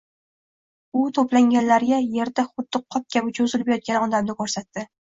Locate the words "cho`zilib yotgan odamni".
3.41-4.43